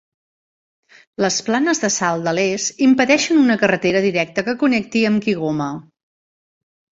Les 1.25 1.35
planes 1.49 1.81
de 1.83 1.89
sal 1.95 2.25
de 2.27 2.33
l'est 2.37 2.81
impedeixen 2.85 3.43
una 3.43 3.59
carretera 3.65 4.03
directa 4.07 4.45
que 4.49 4.57
connecti 4.65 5.05
amb 5.11 5.27
Kigoma. 5.29 5.69